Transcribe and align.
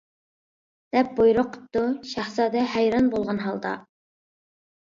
-دەپ 0.95 1.11
بۇيرۇق 1.19 1.51
قىپتۇ 1.57 1.83
شاھزادە 2.13 2.65
ھەيران 2.73 3.13
بولغان 3.15 3.43
ھالدا. 3.47 3.75